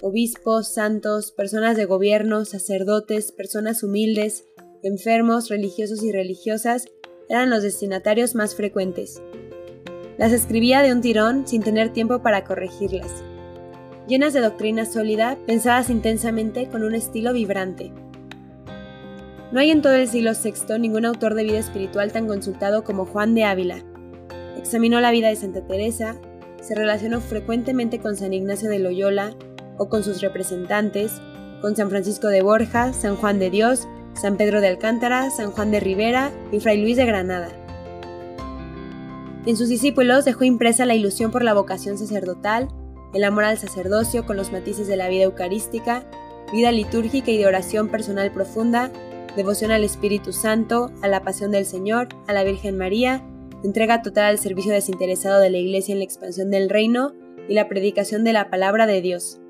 Obispos, 0.00 0.72
santos, 0.72 1.30
personas 1.30 1.76
de 1.76 1.84
gobierno, 1.84 2.46
sacerdotes, 2.46 3.32
personas 3.32 3.82
humildes, 3.82 4.46
enfermos, 4.82 5.50
religiosos 5.50 6.02
y 6.02 6.10
religiosas 6.10 6.86
eran 7.28 7.50
los 7.50 7.62
destinatarios 7.62 8.34
más 8.34 8.54
frecuentes. 8.54 9.20
Las 10.16 10.32
escribía 10.32 10.80
de 10.80 10.92
un 10.92 11.02
tirón 11.02 11.46
sin 11.46 11.62
tener 11.62 11.92
tiempo 11.92 12.22
para 12.22 12.44
corregirlas. 12.44 13.12
Llenas 14.08 14.32
de 14.32 14.40
doctrina 14.40 14.86
sólida, 14.86 15.36
pensadas 15.46 15.90
intensamente 15.90 16.70
con 16.70 16.82
un 16.82 16.94
estilo 16.94 17.34
vibrante. 17.34 17.92
No 19.50 19.60
hay 19.60 19.70
en 19.70 19.80
todo 19.80 19.94
el 19.94 20.08
siglo 20.08 20.32
VI 20.32 20.78
ningún 20.78 21.06
autor 21.06 21.34
de 21.34 21.44
vida 21.44 21.58
espiritual 21.58 22.12
tan 22.12 22.26
consultado 22.26 22.84
como 22.84 23.06
Juan 23.06 23.34
de 23.34 23.44
Ávila. 23.44 23.82
Examinó 24.58 25.00
la 25.00 25.10
vida 25.10 25.28
de 25.28 25.36
Santa 25.36 25.66
Teresa, 25.66 26.16
se 26.60 26.74
relacionó 26.74 27.22
frecuentemente 27.22 27.98
con 27.98 28.14
San 28.14 28.34
Ignacio 28.34 28.68
de 28.68 28.78
Loyola 28.78 29.32
o 29.78 29.88
con 29.88 30.04
sus 30.04 30.20
representantes, 30.20 31.12
con 31.62 31.76
San 31.76 31.88
Francisco 31.88 32.28
de 32.28 32.42
Borja, 32.42 32.92
San 32.92 33.16
Juan 33.16 33.38
de 33.38 33.48
Dios, 33.48 33.88
San 34.14 34.36
Pedro 34.36 34.60
de 34.60 34.68
Alcántara, 34.68 35.30
San 35.30 35.50
Juan 35.50 35.70
de 35.70 35.80
Rivera 35.80 36.30
y 36.52 36.60
Fray 36.60 36.82
Luis 36.82 36.98
de 36.98 37.06
Granada. 37.06 37.48
En 39.46 39.56
sus 39.56 39.70
discípulos 39.70 40.26
dejó 40.26 40.44
impresa 40.44 40.84
la 40.84 40.94
ilusión 40.94 41.30
por 41.30 41.42
la 41.42 41.54
vocación 41.54 41.96
sacerdotal, 41.96 42.68
el 43.14 43.24
amor 43.24 43.44
al 43.44 43.56
sacerdocio 43.56 44.26
con 44.26 44.36
los 44.36 44.52
matices 44.52 44.88
de 44.88 44.96
la 44.96 45.08
vida 45.08 45.24
eucarística, 45.24 46.04
vida 46.52 46.70
litúrgica 46.70 47.30
y 47.30 47.38
de 47.38 47.46
oración 47.46 47.88
personal 47.88 48.30
profunda, 48.30 48.90
devoción 49.38 49.70
al 49.70 49.84
Espíritu 49.84 50.32
Santo, 50.32 50.90
a 51.00 51.06
la 51.06 51.22
pasión 51.22 51.52
del 51.52 51.64
Señor, 51.64 52.08
a 52.26 52.32
la 52.32 52.42
Virgen 52.42 52.76
María, 52.76 53.22
entrega 53.62 54.02
total 54.02 54.24
al 54.24 54.38
servicio 54.40 54.72
desinteresado 54.72 55.40
de 55.40 55.48
la 55.48 55.58
Iglesia 55.58 55.92
en 55.92 56.00
la 56.00 56.04
expansión 56.04 56.50
del 56.50 56.68
reino 56.68 57.12
y 57.48 57.54
la 57.54 57.68
predicación 57.68 58.24
de 58.24 58.32
la 58.32 58.50
palabra 58.50 58.88
de 58.88 59.00
Dios. 59.00 59.40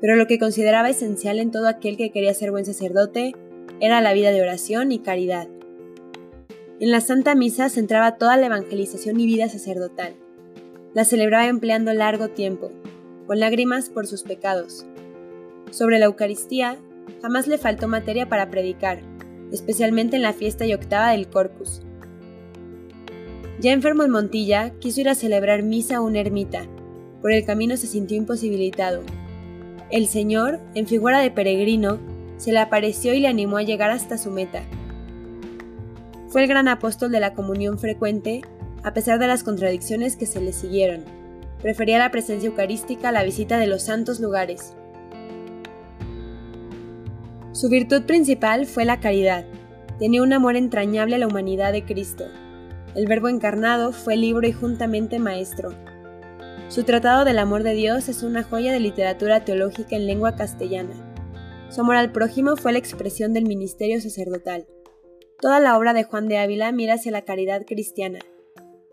Pero 0.00 0.16
lo 0.16 0.26
que 0.26 0.38
consideraba 0.38 0.88
esencial 0.88 1.38
en 1.38 1.50
todo 1.50 1.68
aquel 1.68 1.98
que 1.98 2.10
quería 2.10 2.32
ser 2.32 2.50
buen 2.50 2.64
sacerdote 2.64 3.34
era 3.78 4.00
la 4.00 4.14
vida 4.14 4.30
de 4.30 4.40
oración 4.40 4.90
y 4.90 5.00
caridad. 5.00 5.48
En 6.80 6.90
la 6.90 7.02
Santa 7.02 7.34
Misa 7.34 7.68
centraba 7.68 8.16
toda 8.16 8.38
la 8.38 8.46
evangelización 8.46 9.20
y 9.20 9.26
vida 9.26 9.50
sacerdotal. 9.50 10.14
La 10.94 11.04
celebraba 11.04 11.46
empleando 11.46 11.92
largo 11.92 12.28
tiempo, 12.28 12.72
con 13.26 13.38
lágrimas 13.38 13.90
por 13.90 14.06
sus 14.06 14.22
pecados. 14.22 14.86
Sobre 15.70 15.98
la 15.98 16.06
Eucaristía, 16.06 16.78
jamás 17.20 17.46
le 17.48 17.58
faltó 17.58 17.86
materia 17.86 18.30
para 18.30 18.48
predicar, 18.48 19.00
especialmente 19.52 20.16
en 20.16 20.22
la 20.22 20.32
fiesta 20.32 20.66
y 20.66 20.74
octava 20.74 21.12
del 21.12 21.28
Corpus. 21.28 21.82
Ya 23.58 23.72
enfermo 23.72 24.02
en 24.02 24.10
Montilla, 24.10 24.70
quiso 24.80 25.00
ir 25.00 25.08
a 25.08 25.14
celebrar 25.14 25.62
misa 25.62 25.96
a 25.96 26.00
una 26.00 26.20
ermita. 26.20 26.66
Por 27.22 27.32
el 27.32 27.44
camino 27.44 27.76
se 27.76 27.86
sintió 27.86 28.16
imposibilitado. 28.16 29.02
El 29.90 30.08
Señor, 30.08 30.60
en 30.74 30.86
figura 30.86 31.20
de 31.20 31.30
peregrino, 31.30 31.98
se 32.36 32.52
le 32.52 32.58
apareció 32.58 33.14
y 33.14 33.20
le 33.20 33.28
animó 33.28 33.56
a 33.56 33.62
llegar 33.62 33.90
hasta 33.90 34.18
su 34.18 34.30
meta. 34.30 34.62
Fue 36.28 36.42
el 36.42 36.48
gran 36.48 36.68
apóstol 36.68 37.10
de 37.10 37.20
la 37.20 37.32
comunión 37.32 37.78
frecuente, 37.78 38.42
a 38.82 38.92
pesar 38.92 39.18
de 39.18 39.26
las 39.26 39.42
contradicciones 39.42 40.16
que 40.16 40.26
se 40.26 40.40
le 40.40 40.52
siguieron. 40.52 41.04
Prefería 41.62 41.98
la 41.98 42.10
presencia 42.10 42.48
eucarística 42.48 43.08
a 43.08 43.12
la 43.12 43.22
visita 43.24 43.58
de 43.58 43.66
los 43.66 43.82
santos 43.82 44.20
lugares. 44.20 44.74
Su 47.56 47.70
virtud 47.70 48.02
principal 48.02 48.66
fue 48.66 48.84
la 48.84 49.00
caridad. 49.00 49.46
Tenía 49.98 50.22
un 50.22 50.34
amor 50.34 50.56
entrañable 50.56 51.14
a 51.14 51.18
la 51.18 51.26
humanidad 51.26 51.72
de 51.72 51.86
Cristo. 51.86 52.24
El 52.94 53.06
Verbo 53.06 53.30
encarnado 53.30 53.92
fue 53.92 54.14
libro 54.14 54.46
y 54.46 54.52
juntamente 54.52 55.18
maestro. 55.18 55.70
Su 56.68 56.84
Tratado 56.84 57.24
del 57.24 57.38
Amor 57.38 57.62
de 57.62 57.72
Dios 57.72 58.10
es 58.10 58.22
una 58.22 58.42
joya 58.42 58.74
de 58.74 58.80
literatura 58.80 59.46
teológica 59.46 59.96
en 59.96 60.06
lengua 60.06 60.36
castellana. 60.36 61.14
Su 61.70 61.80
amor 61.80 61.96
al 61.96 62.12
prójimo 62.12 62.56
fue 62.56 62.72
la 62.72 62.78
expresión 62.78 63.32
del 63.32 63.46
ministerio 63.46 64.02
sacerdotal. 64.02 64.66
Toda 65.40 65.58
la 65.58 65.78
obra 65.78 65.94
de 65.94 66.04
Juan 66.04 66.28
de 66.28 66.36
Ávila 66.36 66.72
mira 66.72 66.96
hacia 66.96 67.10
la 67.10 67.22
caridad 67.22 67.64
cristiana. 67.66 68.18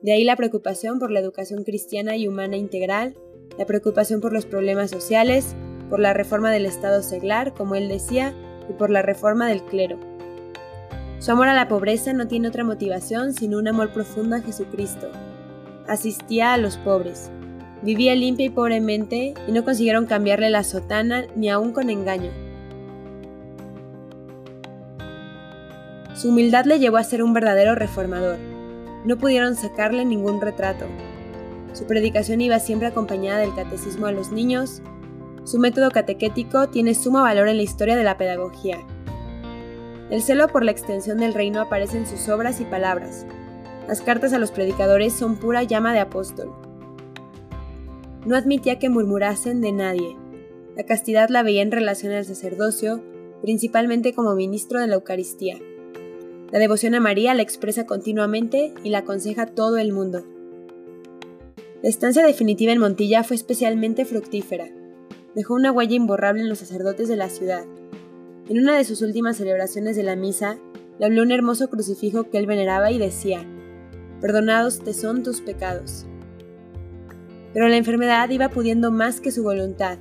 De 0.02 0.14
ahí 0.14 0.24
la 0.24 0.38
preocupación 0.38 1.00
por 1.00 1.12
la 1.12 1.20
educación 1.20 1.66
cristiana 1.66 2.16
y 2.16 2.30
humana 2.30 2.56
integral, 2.56 3.18
la 3.58 3.66
preocupación 3.66 4.22
por 4.22 4.32
los 4.32 4.46
problemas 4.46 4.90
sociales, 4.90 5.54
por 5.90 6.00
la 6.00 6.14
reforma 6.14 6.50
del 6.50 6.66
Estado 6.66 7.04
seglar, 7.04 7.54
como 7.54 7.76
él 7.76 7.90
decía, 7.90 8.34
y 8.70 8.74
por 8.74 8.90
la 8.90 9.02
reforma 9.02 9.48
del 9.48 9.64
clero. 9.64 9.98
Su 11.20 11.32
amor 11.32 11.48
a 11.48 11.54
la 11.54 11.68
pobreza 11.68 12.12
no 12.14 12.28
tiene 12.28 12.50
otra 12.50 12.64
motivación 12.64 13.34
sino 13.34 13.58
un 13.58 13.68
amor 13.68 13.92
profundo 13.94 14.36
a 14.36 14.42
Jesucristo. 14.42 15.08
Asistía 15.88 16.54
a 16.54 16.58
los 16.58 16.78
pobres. 16.78 17.32
Vivía 17.82 18.16
limpia 18.16 18.46
y 18.46 18.50
pobremente 18.50 19.34
y 19.48 19.52
no 19.52 19.64
consiguieron 19.64 20.06
cambiarle 20.06 20.50
la 20.50 20.64
sotana 20.64 21.26
ni 21.36 21.50
aun 21.50 21.72
con 21.72 21.90
engaño. 21.90 22.32
Su 26.16 26.30
humildad 26.30 26.66
le 26.66 26.80
llevó 26.80 26.98
a 26.98 27.04
ser 27.04 27.24
un 27.24 27.34
verdadero 27.34 27.76
reformador. 27.76 28.38
No 29.04 29.18
pudieron 29.18 29.56
sacarle 29.56 30.06
ningún 30.06 30.40
retrato. 30.40 30.86
Su 31.74 31.86
predicación 31.86 32.40
iba 32.40 32.60
siempre 32.60 32.88
acompañada 32.88 33.40
del 33.40 33.56
catecismo 33.56 34.06
a 34.06 34.12
los 34.12 34.32
niños, 34.32 34.82
su 35.46 35.60
método 35.60 35.92
catequético 35.92 36.70
tiene 36.70 36.96
sumo 36.96 37.22
valor 37.22 37.50
en 37.50 37.58
la 37.58 37.64
historia 37.64 37.96
de 37.98 38.04
la 38.04 38.18
pedagogía. 38.18 38.80
El 40.10 40.22
celo 40.22 40.48
por 40.48 40.64
la 40.64 40.72
extensión 40.72 41.18
del 41.18 41.34
reino 41.34 41.60
aparece 41.60 41.98
en 41.98 42.08
sus 42.08 42.30
obras 42.30 42.62
y 42.62 42.66
palabras. 42.66 43.26
Las 43.88 44.02
cartas 44.02 44.32
a 44.32 44.40
los 44.40 44.52
predicadores 44.52 45.14
son 45.14 45.36
pura 45.36 45.64
llama 45.64 45.94
de 45.94 46.00
apóstol. 46.00 46.54
No 48.26 48.38
admitía 48.38 48.80
que 48.80 48.90
murmurasen 48.90 49.60
de 49.60 49.74
nadie. 49.74 50.16
La 50.78 50.84
castidad 50.84 51.30
la 51.30 51.44
veía 51.44 51.62
en 51.62 51.72
relación 51.72 52.14
al 52.14 52.24
sacerdocio, 52.24 53.04
principalmente 53.42 54.14
como 54.14 54.36
ministro 54.36 54.80
de 54.80 54.88
la 54.88 54.96
Eucaristía. 54.96 55.58
La 56.52 56.60
devoción 56.60 56.96
a 56.96 57.02
María 57.02 57.34
la 57.34 57.42
expresa 57.42 57.86
continuamente 57.86 58.74
y 58.84 58.90
la 58.90 59.00
aconseja 59.00 59.46
todo 59.48 59.78
el 59.78 59.92
mundo. 59.92 60.24
La 61.82 61.90
estancia 61.90 62.26
definitiva 62.26 62.72
en 62.72 62.80
Montilla 62.80 63.24
fue 63.24 63.36
especialmente 63.36 64.06
fructífera 64.06 64.70
dejó 65.36 65.56
una 65.56 65.72
huella 65.72 65.96
imborrable 65.96 66.42
en 66.42 66.50
los 66.50 66.60
sacerdotes 66.60 67.08
de 67.08 67.16
la 67.16 67.30
ciudad. 67.30 67.66
En 68.50 68.60
una 68.60 68.78
de 68.78 68.84
sus 68.84 69.02
últimas 69.02 69.38
celebraciones 69.38 69.96
de 69.96 70.04
la 70.04 70.16
misa, 70.16 70.58
le 71.00 71.06
habló 71.06 71.24
un 71.24 71.32
hermoso 71.32 71.70
crucifijo 71.70 72.30
que 72.30 72.38
él 72.38 72.46
veneraba 72.46 72.92
y 72.92 73.00
decía, 73.00 73.46
Perdonados 74.22 74.80
te 74.80 74.94
son 74.94 75.24
tus 75.24 75.42
pecados. 75.42 76.06
Pero 77.54 77.68
la 77.68 77.78
enfermedad 77.78 78.30
iba 78.30 78.50
pudiendo 78.50 78.92
más 78.92 79.20
que 79.20 79.32
su 79.32 79.44
voluntad. 79.44 79.98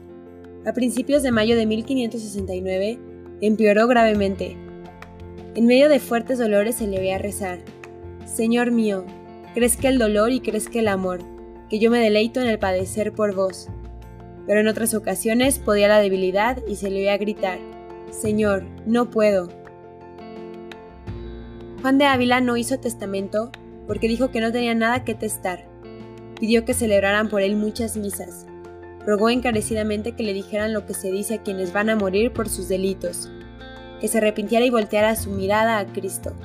A 0.65 0.73
principios 0.73 1.23
de 1.23 1.33
mayo 1.33 1.57
de 1.57 1.67
1569, 1.67 2.99
empeoró 3.41 3.89
gravemente. 3.89 4.57
En 5.55 5.67
medio 5.67 5.89
de 5.89 5.99
fuertes 5.99 6.39
dolores 6.39 6.77
se 6.77 6.87
le 6.87 6.99
veía 6.99 7.19
rezar, 7.19 7.59
Señor 8.27 8.71
mío, 8.71 9.05
crezca 9.55 9.89
el 9.89 9.99
dolor 9.99 10.31
y 10.31 10.41
crezca 10.41 10.79
el 10.79 10.89
amor, 10.89 11.21
que 11.69 11.79
yo 11.79 11.91
me 11.91 11.99
deleito 11.99 12.41
en 12.41 12.47
el 12.47 12.59
padecer 12.59 13.13
por 13.13 13.35
vos 13.35 13.69
pero 14.47 14.61
en 14.61 14.69
otras 14.69 14.95
ocasiones 14.95 15.59
podía 15.59 15.89
la 15.89 16.01
debilidad 16.01 16.59
y 16.67 16.77
se 16.77 16.91
le 16.91 17.01
oía 17.01 17.19
gritar, 17.19 17.59
Señor, 18.11 18.65
no 18.87 19.11
puedo. 19.11 19.49
Juan 21.81 21.99
de 21.99 22.05
Ávila 22.05 22.41
no 22.41 22.57
hizo 22.57 22.79
testamento 22.79 23.51
porque 23.87 24.09
dijo 24.09 24.31
que 24.31 24.41
no 24.41 24.53
tenía 24.53 24.75
nada 24.75 25.05
que 25.05 25.15
testar. 25.15 25.67
Pidió 26.39 26.65
que 26.65 26.75
celebraran 26.75 27.29
por 27.29 27.43
él 27.43 27.57
muchas 27.57 27.97
misas. 27.97 28.47
Rogó 29.05 29.31
encarecidamente 29.31 30.13
que 30.13 30.23
le 30.23 30.33
dijeran 30.33 30.73
lo 30.73 30.87
que 30.87 30.95
se 30.95 31.11
dice 31.11 31.35
a 31.35 31.43
quienes 31.43 31.73
van 31.73 31.91
a 31.91 31.97
morir 31.97 32.33
por 32.33 32.49
sus 32.49 32.69
delitos, 32.69 33.31
que 34.01 34.09
se 34.09 34.19
arrepintiera 34.19 34.65
y 34.65 34.71
volteara 34.71 35.17
su 35.17 35.31
mirada 35.31 35.79
a 35.79 35.87
Cristo. 35.87 36.37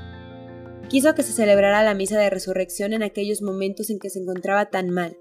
Quiso 0.90 1.14
que 1.14 1.24
se 1.24 1.34
celebrara 1.34 1.84
la 1.84 1.94
misa 1.94 2.18
de 2.18 2.30
resurrección 2.30 2.94
en 2.94 3.04
aquellos 3.04 3.42
momentos 3.42 3.90
en 3.90 4.00
que 4.00 4.10
se 4.10 4.20
encontraba 4.20 4.68
tan 4.68 4.90
mal. 4.90 5.18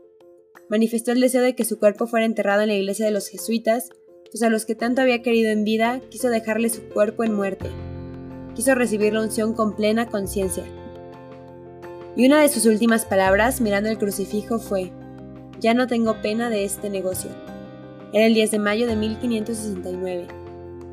Manifestó 0.68 1.12
el 1.12 1.20
deseo 1.20 1.42
de 1.42 1.54
que 1.54 1.64
su 1.64 1.78
cuerpo 1.78 2.06
fuera 2.06 2.26
enterrado 2.26 2.62
en 2.62 2.68
la 2.68 2.75
iglesia 2.75 3.06
de 3.06 3.12
los 3.12 3.28
jesuitas, 3.28 3.90
pues 4.30 4.42
a 4.42 4.50
los 4.50 4.66
que 4.66 4.75
tanto 4.75 5.00
había 5.00 5.23
querido 5.23 5.52
en 5.52 5.62
vida, 5.62 6.00
quiso 6.11 6.28
dejarle 6.28 6.70
su 6.70 6.82
cuerpo 6.88 7.23
en 7.23 7.35
muerte. 7.35 7.70
Quiso 8.54 8.75
recibir 8.75 9.12
la 9.12 9.23
unción 9.23 9.54
con 9.54 9.76
plena 9.76 10.06
conciencia. 10.06 10.64
Y 12.16 12.26
una 12.26 12.40
de 12.40 12.49
sus 12.49 12.66
últimas 12.66 13.04
palabras, 13.04 13.61
mirando 13.61 13.90
el 13.90 13.99
crucifijo, 13.99 14.58
fue, 14.58 14.90
Ya 15.61 15.73
no 15.73 15.87
tengo 15.87 16.20
pena 16.20 16.50
de 16.50 16.64
este 16.64 16.90
negocio. 16.90 17.30
Era 18.12 18.26
el 18.26 18.35
10 18.35 18.50
de 18.50 18.58
mayo 18.58 18.87
de 18.88 18.96
1569. 18.96 20.26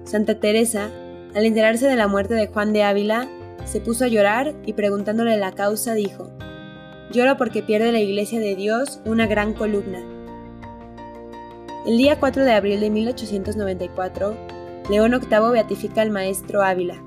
Santa 0.03 0.39
Teresa, 0.39 0.91
al 1.33 1.45
enterarse 1.45 1.87
de 1.87 1.95
la 1.95 2.07
muerte 2.07 2.35
de 2.35 2.47
Juan 2.47 2.73
de 2.73 2.83
Ávila, 2.83 3.27
se 3.65 3.81
puso 3.81 4.05
a 4.05 4.09
llorar 4.09 4.53
y 4.65 4.73
preguntándole 4.73 5.37
la 5.37 5.53
causa 5.53 5.93
dijo, 5.93 6.29
Lloro 7.13 7.38
porque 7.38 7.62
pierde 7.62 7.91
la 7.91 8.00
Iglesia 8.00 8.39
de 8.39 8.55
Dios 8.55 9.00
una 9.05 9.27
gran 9.27 9.53
columna. 9.53 10.01
El 11.86 11.96
día 11.98 12.20
4 12.20 12.43
de 12.43 12.53
abril 12.53 12.79
de 12.79 12.89
1894, 12.89 14.36
León 14.89 15.12
VIII 15.12 15.51
beatifica 15.51 16.01
al 16.01 16.10
maestro 16.10 16.63
Ávila. 16.63 17.03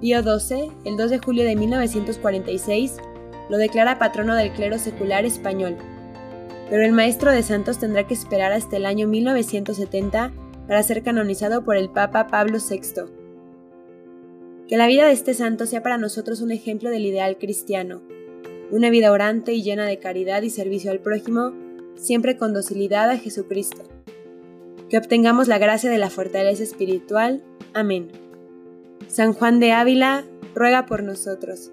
Pío 0.00 0.22
XII, 0.22 0.70
el 0.84 0.96
2 0.96 1.10
de 1.10 1.18
julio 1.18 1.44
de 1.44 1.56
1946, 1.56 2.98
lo 3.50 3.56
declara 3.56 3.98
patrono 3.98 4.36
del 4.36 4.52
clero 4.52 4.78
secular 4.78 5.24
español. 5.24 5.76
Pero 6.70 6.84
el 6.84 6.92
maestro 6.92 7.32
de 7.32 7.42
santos 7.42 7.78
tendrá 7.78 8.06
que 8.06 8.14
esperar 8.14 8.52
hasta 8.52 8.76
el 8.76 8.86
año 8.86 9.08
1970 9.08 10.30
para 10.68 10.82
ser 10.84 11.02
canonizado 11.02 11.64
por 11.64 11.76
el 11.76 11.90
Papa 11.90 12.28
Pablo 12.28 12.58
VI. 12.58 13.21
Que 14.72 14.78
la 14.78 14.86
vida 14.86 15.06
de 15.06 15.12
este 15.12 15.34
santo 15.34 15.66
sea 15.66 15.82
para 15.82 15.98
nosotros 15.98 16.40
un 16.40 16.50
ejemplo 16.50 16.88
del 16.88 17.04
ideal 17.04 17.36
cristiano, 17.36 18.00
una 18.70 18.88
vida 18.88 19.12
orante 19.12 19.52
y 19.52 19.62
llena 19.62 19.84
de 19.84 19.98
caridad 19.98 20.40
y 20.40 20.48
servicio 20.48 20.90
al 20.90 21.00
prójimo, 21.00 21.52
siempre 21.94 22.38
con 22.38 22.54
docilidad 22.54 23.10
a 23.10 23.18
Jesucristo. 23.18 23.82
Que 24.88 24.96
obtengamos 24.96 25.46
la 25.46 25.58
gracia 25.58 25.90
de 25.90 25.98
la 25.98 26.08
fortaleza 26.08 26.62
espiritual. 26.62 27.44
Amén. 27.74 28.08
San 29.08 29.34
Juan 29.34 29.60
de 29.60 29.72
Ávila, 29.72 30.24
ruega 30.54 30.86
por 30.86 31.02
nosotros. 31.02 31.70